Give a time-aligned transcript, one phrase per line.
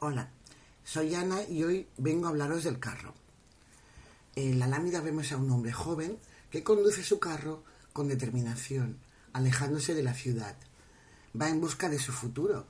[0.00, 0.28] Hola,
[0.82, 3.14] soy Ana y hoy vengo a hablaros del carro.
[4.34, 6.18] En la lámina vemos a un hombre joven
[6.50, 8.98] que conduce su carro con determinación,
[9.32, 10.56] alejándose de la ciudad.
[11.40, 12.66] Va en busca de su futuro.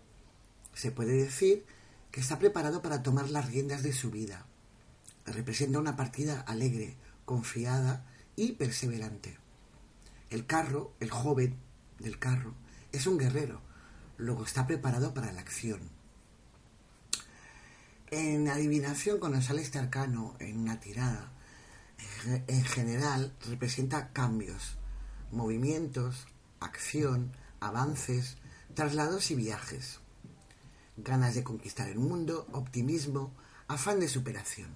[0.74, 1.64] Se puede decir
[2.10, 4.46] que está preparado para tomar las riendas de su vida.
[5.24, 6.94] Representa una partida alegre,
[7.24, 8.04] confiada
[8.36, 9.38] y perseverante.
[10.28, 11.56] El carro, el joven
[11.98, 12.54] del carro,
[12.92, 13.62] es un guerrero,
[14.18, 15.93] luego está preparado para la acción.
[18.16, 21.32] En adivinación, cuando sale este arcano en una tirada,
[22.46, 24.78] en general representa cambios,
[25.32, 26.28] movimientos,
[26.60, 28.36] acción, avances,
[28.74, 29.98] traslados y viajes.
[30.96, 33.32] Ganas de conquistar el mundo, optimismo,
[33.66, 34.70] afán de superación.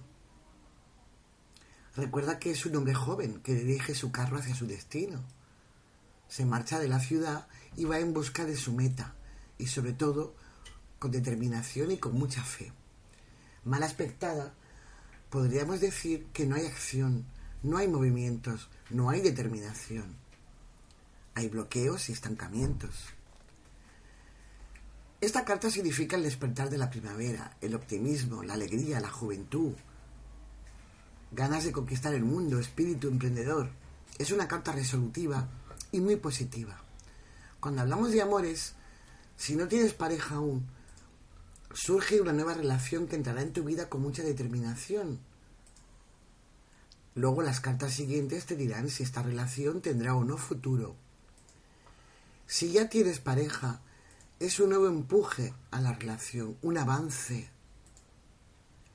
[1.95, 5.23] Recuerda que es un hombre joven que dirige su carro hacia su destino.
[6.27, 7.47] Se marcha de la ciudad
[7.77, 9.15] y va en busca de su meta,
[9.57, 10.35] y sobre todo
[10.99, 12.73] con determinación y con mucha fe.
[13.65, 14.53] Mal aspectada,
[15.29, 17.25] podríamos decir que no hay acción,
[17.61, 20.15] no hay movimientos, no hay determinación.
[21.35, 22.95] Hay bloqueos y estancamientos.
[25.21, 29.73] Esta carta significa el despertar de la primavera, el optimismo, la alegría, la juventud,
[31.31, 33.69] ganas de conquistar el mundo, espíritu emprendedor.
[34.17, 35.47] Es una carta resolutiva
[35.91, 36.81] y muy positiva.
[37.59, 38.73] Cuando hablamos de amores,
[39.35, 40.65] si no tienes pareja aún,
[41.73, 45.19] surge una nueva relación que entrará en tu vida con mucha determinación.
[47.15, 50.95] Luego las cartas siguientes te dirán si esta relación tendrá o no futuro.
[52.47, 53.81] Si ya tienes pareja,
[54.39, 57.49] es un nuevo empuje a la relación, un avance.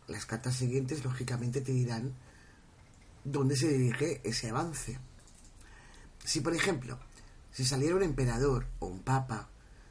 [0.09, 2.15] Las cartas siguientes, lógicamente, te dirán
[3.25, 4.99] dónde se dirige ese avance.
[6.25, 6.99] Si, por ejemplo,
[7.53, 9.49] si saliera un emperador o un papa,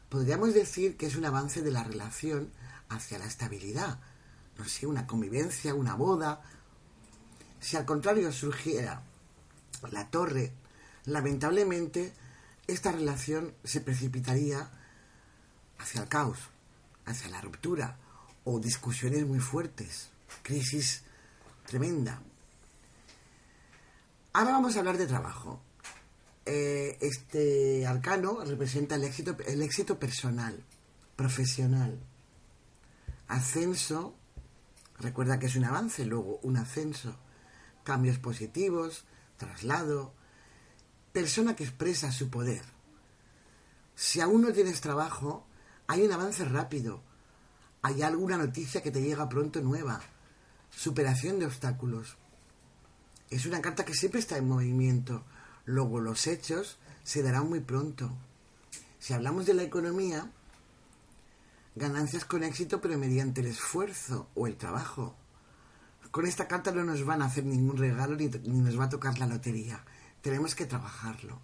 [0.10, 2.52] podríamos decir que es un avance de la relación
[2.94, 4.00] hacia la estabilidad.
[4.58, 6.42] No sé, una convivencia, una boda.
[7.60, 9.04] Si al contrario surgiera
[9.92, 10.52] la torre,
[11.06, 12.14] lamentablemente
[12.68, 14.70] esta relación se precipitaría
[15.80, 16.40] hacia el caos,
[17.06, 17.98] hacia la ruptura
[18.46, 20.10] o discusiones muy fuertes,
[20.42, 21.04] crisis
[21.66, 22.22] tremenda.
[24.34, 25.62] Ahora vamos a hablar de trabajo.
[26.46, 30.62] Eh, este arcano representa el éxito, el éxito personal,
[31.16, 32.00] profesional.
[33.28, 34.16] Ascenso,
[35.00, 37.18] recuerda que es un avance, luego un ascenso.
[37.84, 39.06] Cambios positivos,
[39.38, 40.14] traslado.
[41.12, 42.64] Persona que expresa su poder.
[43.96, 45.46] Si aún no tienes trabajo,
[45.88, 47.02] hay un avance rápido.
[47.82, 50.02] Hay alguna noticia que te llega pronto nueva.
[50.72, 52.18] Superación de obstáculos.
[53.30, 55.24] Es una carta que siempre está en movimiento.
[55.66, 58.12] Luego los hechos se darán muy pronto.
[59.00, 60.32] Si hablamos de la economía,
[61.76, 65.16] ganancias con éxito pero mediante el esfuerzo o el trabajo.
[66.12, 69.18] Con esta carta no nos van a hacer ningún regalo ni, nos va a tocar
[69.18, 69.84] la lotería.
[70.22, 71.40] Tenemos que trabajarlo.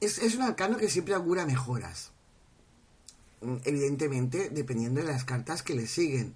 [0.00, 2.12] Es, es un arcano que siempre augura mejoras.
[3.64, 6.34] Evidentemente, dependiendo de las cartas que le siguen.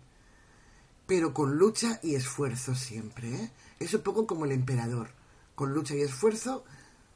[1.06, 3.34] Pero con lucha y esfuerzo siempre.
[3.34, 3.50] ¿eh?
[3.80, 5.10] Es un poco como el emperador.
[5.54, 6.64] Con lucha y esfuerzo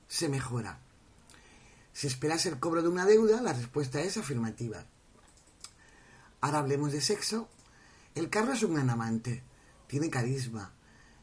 [0.09, 0.81] se mejora.
[1.97, 4.85] Si esperas el cobro de una deuda, la respuesta es afirmativa.
[6.43, 7.49] Ahora hablemos de sexo.
[8.15, 9.43] El carro es un gran amante,
[9.87, 10.75] tiene carisma,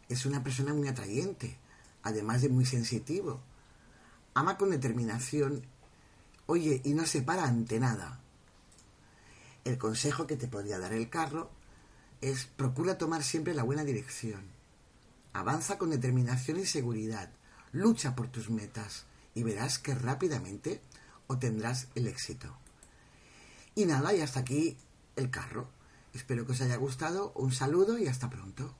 [0.10, 1.60] es una persona muy atrayente,
[2.02, 3.40] además de muy sensitivo.
[4.34, 5.62] Ama con determinación,
[6.48, 8.20] oye, y no se para ante nada.
[9.66, 11.52] El consejo que te podría dar el carro
[12.20, 14.42] es procura tomar siempre la buena dirección.
[15.34, 17.30] Avanza con determinación y seguridad.
[17.74, 20.82] Lucha por tus metas y verás que rápidamente
[21.28, 22.56] obtendrás el éxito.
[23.76, 24.78] Y nada, y hasta aquí
[25.16, 25.68] el carro.
[26.14, 27.32] Espero que os haya gustado.
[27.36, 28.76] Un saludo y hasta pronto.